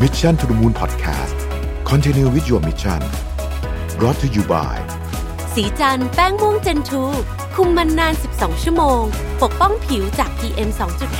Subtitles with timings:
[0.00, 1.36] Mission to the Moon Podcast
[1.84, 3.00] Continue with your mission
[3.98, 4.76] brought to you by
[5.54, 7.02] สีจันแป้งม่วงเจนทู
[7.54, 9.02] คุมมันนาน 12 ชั่วโมง
[9.42, 10.70] ปกป้องผิวจาก PM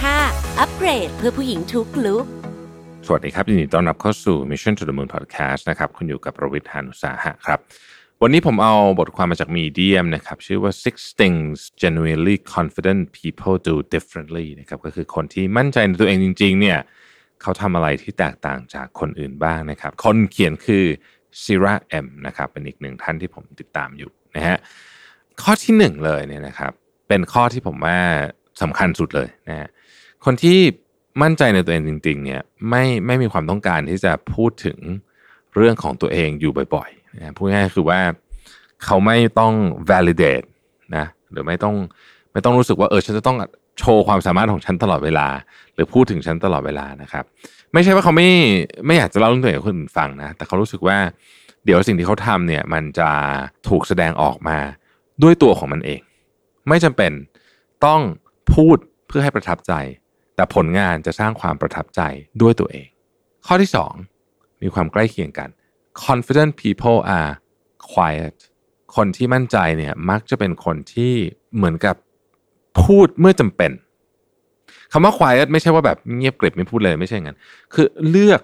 [0.04, 2.24] 2.5 อัปเกรดเพื่อผู้หญิงทุกลุก
[3.06, 7.58] สวัสดีครับยินดีต้อนรับเข้าสู่ Mission to the Moon Podcast นะครับ คุณอยู่กับประวิทยานุสาหะครับ
[8.22, 16.80] วันนี้ผมเอาบทความมาจาก Medium นะครับ ชื่อว่า Six Things Genuinely Confident People Do Differently นะครับก็คือคนที่มั่นใจในตัวเองจริง ๆ เนี่ย
[17.42, 20.84] เขาทำอะไรที่แตกต่างจากคนอื่นบ้างนะครับ คนเขียนคือ
[21.42, 21.74] Sira
[22.04, 24.58] M นะครับเป็นอีกหนึ่งท่านที่ผมติดตามอยู่นะฮะ
[25.42, 26.72] ข้อที่หนึ่งเลยเนี่ยนะครับ
[27.08, 27.98] เป็นข้อที่ผมว่า
[28.62, 29.68] สำคัญสุดเลยนะฮะ
[30.24, 30.58] คนที่
[31.22, 34.78] มั่นใจในตัวเองจริง ๆ เนี่ยไม่ไม่มีความต้องการที่จะพูดถึง
[35.56, 38.00] เรื่องของตัวเองอยู่บ่อยๆนะพูดง่ายๆคือว่า
[38.84, 39.54] เขาไม่ต้อง
[39.90, 40.46] validate
[40.96, 41.74] นะหรือไม่ต้อง
[42.32, 43.36] ไม่ต้องรู้สึกว่าเออฉันจะต้อง
[43.78, 45.28] โชว์ความสามารถของฉันตลอดเวลา
[45.74, 47.24] หรือพูดถึงฉันตลอดเวลานะครับ
[47.72, 48.28] ไม่ใช่ว่าเขาไม่
[48.86, 50.98] ไม่อยากจะเล่าเรื่องตัวเองให้คนอื่นฟังนะ แต่เขารู้สึกว่า
[51.64, 53.10] เดี๋ยวสิ่งที่เขาทำเนี่ยมันจะ
[53.68, 54.58] ถูกแสดงออกมา
[55.22, 56.00] ด้วยตัวของมันเอง
[56.68, 57.12] ไม่จำเป็น
[57.86, 58.00] ต้อง
[58.54, 59.72] พูดเพื่อให้ประทับใจ
[60.34, 62.00] แต่ผลงานจะสร้างความประทับใจ
[62.42, 62.86] ด้วยตัวเอง
[63.46, 63.70] ข้อที่
[64.14, 65.48] 2 มีความใกล้เคียงกัน
[66.04, 67.32] confident people are
[67.92, 68.36] quiet
[68.96, 71.12] คนที่มั่นใจเนี่ยมักจะเป็นคนที่
[71.56, 71.96] เหมือนกับ
[72.82, 73.70] พูดเมื่อจำเป็น
[74.92, 77.36] คำว่า quiet ไม่ใช่ว่าแบบเงียบกริบไม่พูดเลยไม่ใช่งั้น
[77.74, 78.40] คือเลือก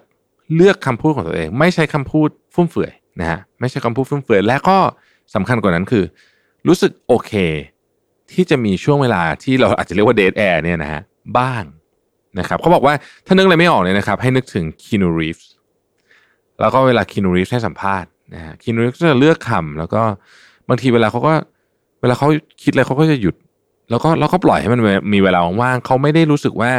[0.57, 4.79] เลือกคำพูดของตัวเอง ไม่ใช่คำพูดฟุ่มเฟือยนะฮะไม่ใช่คำพูดฟุ่มเฟือยและก็
[5.35, 6.05] สำคัญกว่านั้นคือ
[6.69, 7.33] รู้สึกโอเค
[8.33, 11.01] ที่จะมีช่วงเวลาที่เราอาจจะเรียกว่า dead air เนี่ยนะฮะ
[11.39, 11.63] บ้าง
[12.39, 12.95] นะครับเขาบอกว่า
[13.27, 15.51] ถ้านึกอะไรไม่ออกเลยนะครับ ให้นึกถึงคีนูรีฟส์
[16.61, 20.03] แล้วก็เวลาคีนูรีฟส์ให้สัมภาษณ์นะฮะคีนูรีฟส์จะเลือกคำแล้วก็
[20.69, 21.33] บางทีเวลาเขาก็
[22.01, 22.27] เวลาเขา
[22.63, 23.35] คิดอะไรเขาก็จะหยุด
[23.91, 24.81] แล้วก็แล้วก็ปล่อยให้มัน
[25.13, 26.73] มีเวลาว่างๆเขาไม่ได้รู้สึกว่า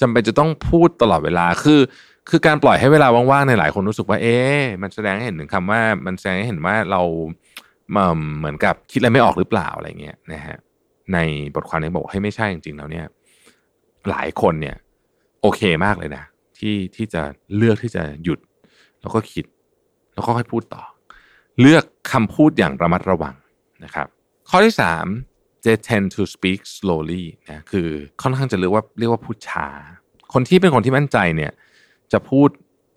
[0.00, 1.80] จำเป็นจะต้องพูดตลอดเวลาคือ
[2.28, 7.02] คือการปล่อยให้เวลาว่างๆในหลายคนรู้สึกว่า เอ๊ะมันแสดงให้เห็นถึงคำว่า มันแสดงให้เห็นว่าเรา
[8.38, 10.56] เหมือนกับคิดอะไรไม่ออกหรือเปล่าอะไรเงี้ยนะฮะ
[11.12, 11.18] ใน
[11.54, 13.06] บทความนี้บอกให้ไม่ใช่จริงๆแล้วเนี่ย
[14.10, 14.76] หลายคนเนี่ย
[15.42, 16.24] โอเคมากเลยนะ
[16.58, 17.22] ที่ที่จะ
[17.56, 18.38] เลือกที่จะหยุด
[19.00, 19.44] แล้วก็คิด
[20.14, 20.82] แล้วก็ค่อยพูดต่อ
[21.60, 23.34] เลือกคำพูดอย่างระมัดระวัง
[23.84, 24.06] นะครับ
[24.50, 25.06] ข้อที่สาม
[25.68, 27.88] they tend to speak slowly นะคือ
[28.22, 29.68] ค่อนข้างจะเรียกว่าเรียกว่าพูดช้า
[30.32, 31.52] คนที่เป็นคนที่มั่นใจเนี่ย
[32.12, 32.48] จะพูด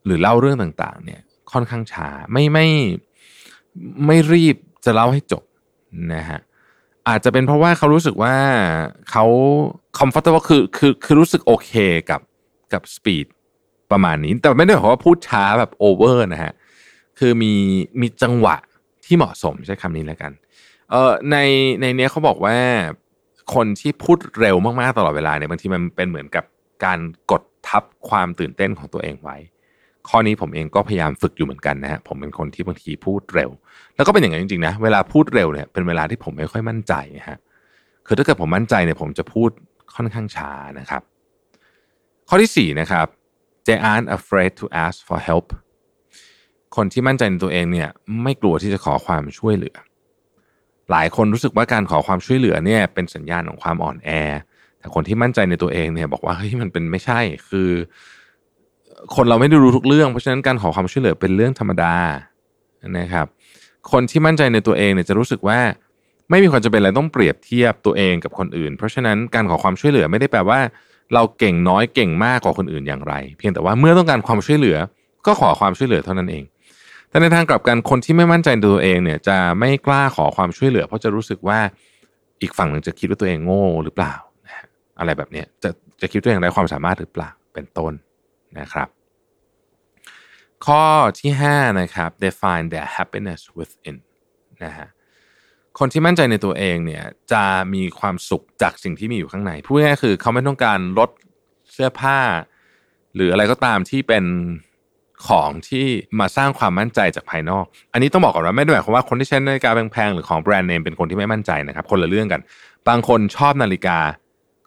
[0.05, 1.21] หรือเล่าเรื่องต่างๆ เนี่ย
[1.51, 2.67] ค่อนข้างช้าไม่ไม่
[4.05, 4.55] ไม่รีบ
[4.85, 5.43] จะเล่าให้จบ
[6.13, 6.39] นะฮะ
[7.07, 8.35] อาจจะเป็นเพราะว่าเขารู้สึกว่า
[9.11, 9.25] เขา
[9.99, 11.71] comfortable คือคือคือรู้สึกโอเค
[12.09, 12.21] กับ
[12.73, 13.27] กับสปีด
[13.91, 16.53] ประมาณนี้แต่ไม่ได้หมายความว่าพูดช้าแบบโอเวอร์นะฮะ
[17.19, 17.53] คือมี
[18.01, 18.55] มีจังหวะ
[19.05, 20.31] ที่เหมาะสมใช้คำนี้แล้วกัน
[20.91, 21.37] เอ่อใน
[21.81, 22.57] ในเนี้ยเขาบอกว่า
[23.55, 26.45] คนที่พูดเร็วมากๆตลอดเวลาเนี่ยบางทีมันเป็นเหมือนกับ
[26.85, 26.99] การ
[27.31, 29.37] กดทับความตื่นเต้นของตัวเองไว้
[30.09, 33.49] ข้อนี้ผมเองก็พยายามฝึกอยู่เหมือนกันนะฮะผมเป็นคนที่บางทีพูดเร็ว
[33.95, 37.37] แล้วก็เป็นอย่างนั้นจริงๆนะเวลาพูดเร็วเนี่ยเป็นเวลาที่ผมไม่ค่อยมั่นใจนะฮะ
[38.07, 39.49] คือถ้าเกิดผมมั่นใจเนี่ยผมจะพูด
[39.95, 41.01] ค่อนข้างช้านะครับ
[42.29, 43.07] ข้อที่สี่นะครับ
[43.67, 45.47] they aren't afraid to ask for help
[46.75, 47.89] คนที่มั่นใจในตัวเองเนี่ย
[48.23, 49.75] ไม่กลัวที่จะขอความช่วยเหลือ
[50.91, 54.09] หลายคนรู้สึกว่าการขอความช่วยเหลือเนี่ยเป็นสัญญาณของความอ่อนแอ
[54.79, 57.19] แต่คนที่มั่นใจในตัวเองเนี่ยบอกว่าเฮ้ยมันเป็นไม่ใช่
[57.49, 57.69] คือ
[59.15, 61.95] คนเราไม่ได้รู้ทุกเรื่อง เพราะฉะนั้นการขอความช่วยเหลือเป็นเรื่องธรรมดา
[62.99, 63.25] นะครับ
[63.91, 65.59] คนที่มั่นใจในตัวเองเนี่ยจะรู้สึกว่า
[66.29, 70.59] ไม่มีความจำเป็นอะไรต้องเปรียบเทียบตัวเองกับคนอื่น เพราะฉะนั้นการขอความช่วยเหลือไม่ได้แปลว่า
[71.13, 74.77] เราเก่งน้อยเก่งมากกว่าคนอื่นอย่างไร เพียงแต่ว่าเมื่อต้องการความช่วยเหลือ
[75.25, 76.43] ก็ขอความช่วยเหลือเท่านั้นเอง
[77.11, 81.59] แต่ในทางกลับกันคนที่ไม่มั่นใจในตัวเองเนี่ยจะไม่กล้าขอความช่วยเหลือ เพราะจะรู้สึกว่า
[82.41, 84.13] อีกฝั่งหนึ่งจะคิดว่าตัวเองโง่หรือเปล่า
[84.99, 85.69] อะไรแบบนี้จะ
[86.01, 87.93] จะคิดตัวเองไร้ความสามารถหรือเปล่าเป็นต้น
[88.59, 88.87] นะครับ
[90.65, 90.83] ข้อ
[91.19, 93.97] ที่ 5 นะครับ they find their happiness within
[94.63, 94.87] นะฮะ
[95.79, 97.43] คนที่มั่นใจในตัวเองเนี่ยจะ
[97.73, 101.09] มีความสุขจากสิ่งที่มีอยู่ข้างในพูดง่ายๆคือเขาไม่ต้องการลด
[101.71, 102.19] เสื้อผ้า
[103.15, 104.23] หรืออะไรก็ตามที่เป็น
[105.27, 105.85] ของที่
[106.19, 112.41] มาสร้างความมั่นใจจากภายนอก อันนี้ต้องบอกก่อนว่าไม่ได้หมายความว่าคนที่ใช้นาฬิกาแพงๆหรือของแบรนด์เนมเป็นคนที่ไม่มั่นใจนะครับ คนละเรื่องกัน
[112.89, 113.97] บางคนชอบนาฬิกา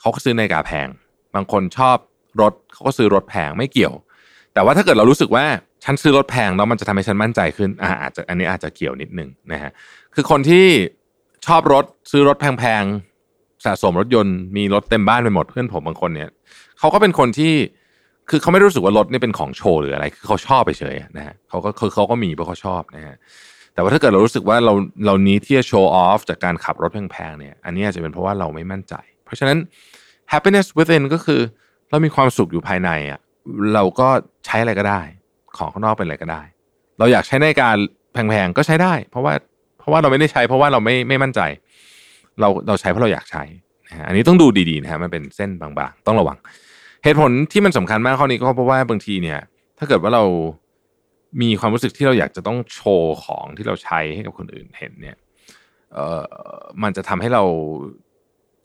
[0.01, 0.89] เขาก็ซื้อนาฬิกาแพง
[1.35, 1.97] บางคนชอบ
[2.41, 3.95] รถเขาก็ซื้อรถแพงไม่เกี่ยว
[4.55, 5.45] แต่ว่าถ้าเกิดเรารู้สึกว่า
[5.85, 9.71] ฉันซื้อรถแพงแล้วมันจะทำให้ฉันมั่นใจขึ้นอ่าอาจจะอันนี้อาจจะเกี่ยวนิดนึงนะฮะ
[10.15, 10.67] คือคนที่
[11.47, 16.31] ชอบรถซื้อรถแพงๆสะสมรถยนต์มีรถเต็มบ้านไปหมดเพื่อนผมบางคนเนี่ย
[16.79, 17.55] เขาก็เป็นคนที่
[18.31, 23.17] คือเขาไม่รู้สึกว่ารถนี่เป็นของโชว์หรืออะไรคือเขาชอบไปเฉยนะฮะเขาก็คือเขาก็มีเพราะเขาชอบนะฮะ
[23.75, 24.75] แต่ว่าถ้าเกิดเรารู้สึกว่าเรา
[25.07, 28.95] เรานี้ที่จะโชว์ออฟจากการขับรถแพงๆเนี่ย อันนี้อาจจะเป็นเพราะว่าเราไม่มั่นใจ
[29.25, 29.59] เพราะฉะนั้น
[30.33, 31.41] happiness within ก็คือ
[31.91, 33.21] เรามีความสุขอยู่ภายในอะ
[33.75, 34.09] เราก็
[34.47, 35.01] ใช้อะไรก็ได้
[35.57, 36.43] ของข้างนอกเป็นอะไรก็ได้
[36.99, 37.77] เราอยากใช้ในการ
[38.13, 39.33] แพงๆก็ใช้ได้ เพราะว่า
[39.79, 41.41] เพราะว่าเราไม่ได้ใช้ เพราะว่าเราไม่ไม่มั่นใจ
[42.41, 43.43] เราเราใช้เพราะเราอยากใช้
[43.89, 46.39] นะฮะอันนี้ต้องดูดีๆนะฮะมันเป็นเส้นบางๆ ต้องระวัง
[47.05, 49.41] เหตุผลที่มันสำคัญมากข้อนี้ก็เพราะว่าบางทีเนี่ย
[49.79, 50.25] ถ้าเกิดว่าเรา
[51.43, 55.17] มีความรู้สึกที่เราอยากจะต้องโชว์ของที่เราใช้ให้กับคนอื่นเห็นเนี่ย
[55.93, 56.23] เอ่อ
[56.83, 57.45] มันจะทำให้เรา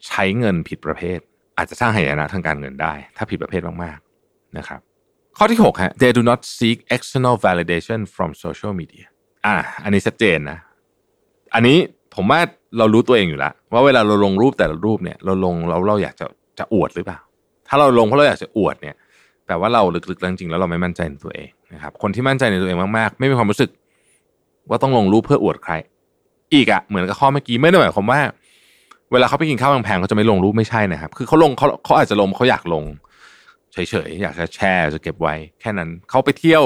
[0.08, 1.20] ใช้เงินผิดประเภท
[1.58, 4.80] อาจจะสร้างหายนะทางการเงินได้ ถ้าผิดประเภทมากๆนะครับ
[5.38, 9.06] ข้อที่6ฮะ they do not seek external validation from social media
[9.46, 10.60] อะอันนี้ชัดเจนนะ
[11.54, 11.78] อันนี้
[12.16, 12.40] ผมว่า
[12.78, 16.26] เรารู้ตัวเองอยู่แล้วว่าเวลาเราลงรูปแต่ละรูปเนี่ย เราลงเราเราอยากจะ
[16.60, 17.20] จะอวดหรือเปล่า
[17.70, 18.96] ถ้าเราลงเพราะเราอยากจะอวดเนี่ย
[19.46, 23.70] แปลว่าเราลึกๆแล้วจริงๆแล้วเราไม่มั่นใจในตัวเองนะครับ คนที่มั่นใจในตัวเองมากๆ ไม่มีความรู้สึก
[24.70, 25.74] ว่าต้องลงรูปเพื่ออวดใคร
[26.54, 28.20] อีกอะเหมือนกับข้อเมื่อกี้ไม่ได้หมายความว่า
[29.12, 32.84] เวลาเขาไปกินข้าวแพงๆเขาจะไม่ลงรูปไม่ใช่นะครับ คือเขาลงเขาเขาอาจจะลงเขาอยากลง
[33.74, 33.78] เฉ
[34.08, 36.64] ยๆอยากจะแชร์จะเก็บไว้ แค่นั้นเขาไปเที่ยว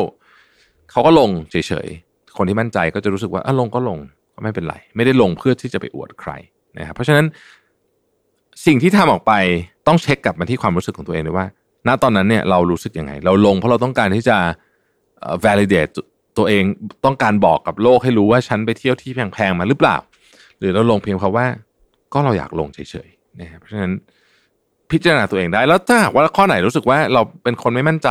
[0.91, 1.55] เขาก็ลงเฉ
[1.85, 3.99] ยๆคนที่มั่นใจก็จะรู้สึกว่าอะลงก็ลง
[4.35, 6.31] ก็ไม่เป็นไร ไม่ได้ลงเพื่อที่จะไปอวดใคร
[6.77, 7.25] นะครับ เพราะฉะนั้น
[8.65, 9.33] สิ่งที่ทำออกไป
[9.87, 11.47] ต้องเช็คกลับมาที่ความรู้สึกของตัวเองด้วยว่า
[11.87, 14.37] ณตอนนั้นเนี่ยเรารู้สึกยังไง เราลงเพราะเราต้องการที่จะ
[15.45, 15.91] validate
[16.37, 16.63] ตัวเอง
[17.05, 19.97] ต้องการบอกกับโลกให้รู้ว่าฉันไปเที่ยวที่แพงๆมาหรือเปล่า
[20.59, 21.45] หรือเราลงเพียงเพราะว่า
[22.13, 23.93] ก็เราอยากลงเฉยๆนะครับเพราะฉะนั้น
[24.91, 28.09] พิจารณาตัวเองได้ แล้วถ้าหากว่าข้อไหนรู้สึกว่าเราเป็นคนไม่มั่นใจ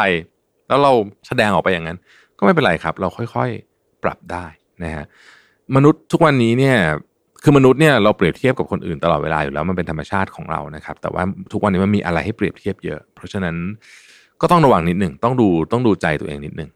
[0.68, 0.92] แล้วเรา
[1.28, 1.98] แสดงออกไปอย่างนั้น
[2.38, 4.46] ก็ไม่เป็นไรครับ เราค่อยๆปรับได้
[4.82, 5.04] นะฮะ
[5.76, 6.76] มนุษย์ทุกวันนี้เนี่ย
[7.42, 11.22] คือมนุษย์เนี่ยเราเปรียบเทียบกับคนอื่นตลอดเวลาอยู่แล้วมันเป็นธรรมชาติของเรานะครับ แต่ว่า
[11.52, 13.56] ทุกวันนี้มันมีอะไรให้เปรียบเทียบเยอะ เพราะฉะนั้น
[14.40, 16.70] ก็ต้องระวังนิดหนึ่งต้องดูต้องดูใจตัวเองนิดหนึ่ง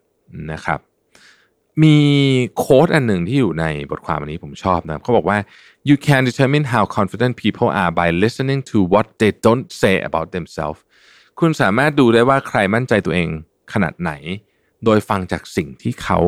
[0.53, 0.81] นะครับ
[1.83, 1.97] มี
[2.59, 5.39] โค้ดอันหนึ่งที่อยู่ในบทความอันนี้ผมชอบนะเขาบอกว่า
[5.89, 10.29] you can determine how confident people are by listening to what they don't say about
[10.37, 10.81] themselves
[11.41, 13.29] คุณสามารถดูได้ว่าใครมั่นใจตัวเอง
[13.73, 14.13] ขนาดไหน
[14.85, 16.19] โดยฟังจากสิ่งที่เขา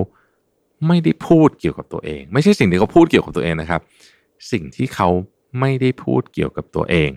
[0.87, 3.81] ไม่ได้พูดเกี่ยวกับตัวเอง ไม่ใช่สิ่งที่เขาพูดเกี่ยวกับตัวเองนะครับ
[4.53, 5.09] สิ่งที่เขา
[5.61, 7.11] ไม่ได้พูดเกี่ยวกับตัวเอง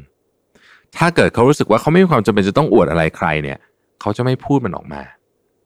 [0.97, 3.57] ถ้าเกิดเขารู้สึกว่าเขาไม่มีความจำเป็นจะต้องอวดอะไรใครเนี่ย
[4.01, 5.01] เขาจะไม่พูดมันออกมา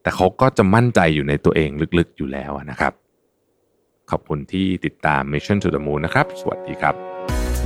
[0.01, 2.93] แต่เขาก็จะมั่นใจอยู่ในตัวเองลึกๆอยู่แล้วนะครับ
[4.09, 6.95] ขอบคุณที่ติดตาม Mission to the Moon นะครับ สวัสดีครับ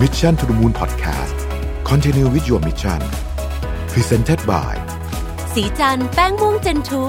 [0.01, 1.37] Mission to the Moon Podcast
[1.89, 3.01] Continue with your mission
[3.91, 4.73] Presented by
[5.53, 7.03] สีจันแป้งม่วงเจนทู